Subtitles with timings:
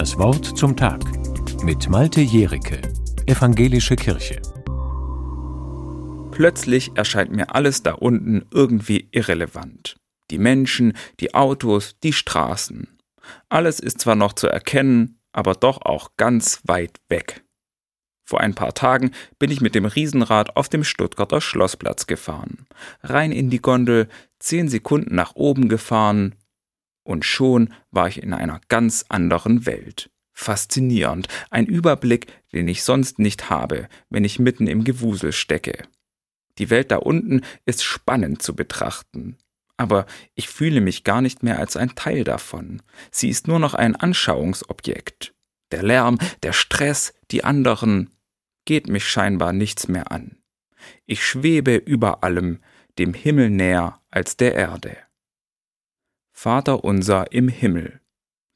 [0.00, 1.02] Das Wort zum Tag
[1.62, 2.80] mit Malte Jericke,
[3.26, 4.40] Evangelische Kirche.
[6.30, 9.96] Plötzlich erscheint mir alles da unten irgendwie irrelevant.
[10.30, 12.98] Die Menschen, die Autos, die Straßen.
[13.50, 17.44] Alles ist zwar noch zu erkennen, aber doch auch ganz weit weg.
[18.24, 22.66] Vor ein paar Tagen bin ich mit dem Riesenrad auf dem Stuttgarter Schlossplatz gefahren.
[23.02, 24.08] Rein in die Gondel,
[24.38, 26.36] zehn Sekunden nach oben gefahren,
[27.02, 30.10] und schon war ich in einer ganz anderen Welt.
[30.32, 35.86] Faszinierend, ein Überblick, den ich sonst nicht habe, wenn ich mitten im Gewusel stecke.
[36.58, 39.36] Die Welt da unten ist spannend zu betrachten.
[39.76, 42.82] Aber ich fühle mich gar nicht mehr als ein Teil davon.
[43.10, 45.34] Sie ist nur noch ein Anschauungsobjekt.
[45.72, 48.10] Der Lärm, der Stress, die anderen,
[48.66, 50.36] geht mich scheinbar nichts mehr an.
[51.06, 52.60] Ich schwebe über allem,
[52.98, 54.96] dem Himmel näher als der Erde.
[56.42, 58.00] Vater unser im Himmel.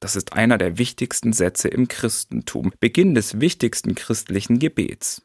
[0.01, 5.21] Das ist einer der wichtigsten Sätze im Christentum, Beginn des wichtigsten christlichen Gebets.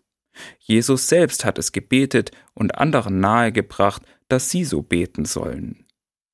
[0.59, 5.85] Jesus selbst hat es gebetet und anderen nahegebracht, dass sie so beten sollen.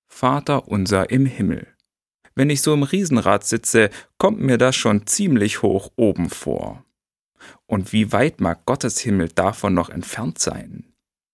[0.08, 1.67] Vater unser im Himmel.
[2.34, 6.84] Wenn ich so im Riesenrad sitze, kommt mir das schon ziemlich hoch oben vor.
[7.67, 10.92] Und wie weit mag Gottes Himmel davon noch entfernt sein?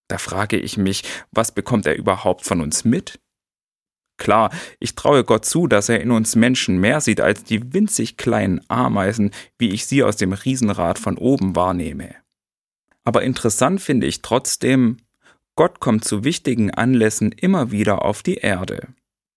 [0.08, 3.18] Da frage ich mich, was bekommt er überhaupt von uns mit?
[4.22, 8.16] Klar, ich traue Gott zu, dass er in uns Menschen mehr sieht als die winzig
[8.16, 12.14] kleinen Ameisen, wie ich sie aus dem Riesenrad von oben wahrnehme.
[13.02, 14.98] Aber interessant finde ich trotzdem,
[15.56, 18.86] Gott kommt zu wichtigen Anlässen immer wieder auf die Erde.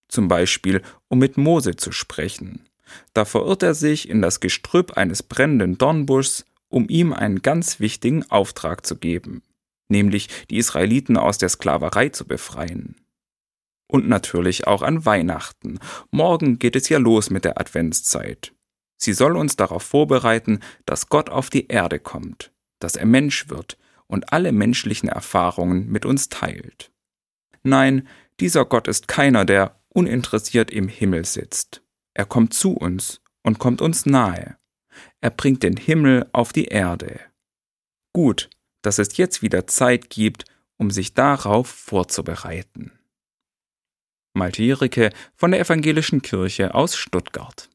[0.06, 2.60] Zum Beispiel, um mit Mose zu sprechen.
[3.12, 8.22] Da verirrt er sich in das Gestrüpp eines brennenden Dornbuschs, um ihm einen ganz wichtigen
[8.30, 9.42] Auftrag zu geben,
[9.88, 12.94] nämlich die Israeliten aus der Sklaverei zu befreien.
[13.88, 15.78] Und natürlich auch an Weihnachten.
[16.10, 18.52] Morgen geht es ja los mit der Adventszeit.
[18.96, 23.78] Sie soll uns darauf vorbereiten, dass Gott auf die Erde kommt, dass er Mensch wird
[24.06, 26.90] und alle menschlichen Erfahrungen mit uns teilt.
[27.62, 28.08] Nein,
[28.40, 31.82] dieser Gott ist keiner, der uninteressiert im Himmel sitzt.
[32.14, 34.56] Er kommt zu uns und kommt uns nahe.
[35.20, 37.20] Er bringt den Himmel auf die Erde.
[38.12, 38.50] Gut,
[38.82, 40.44] dass es jetzt wieder Zeit gibt,
[40.76, 42.92] um sich darauf vorzubereiten.
[44.36, 47.68] Malte Jericke von der Evangelischen Kirche aus Stuttgart.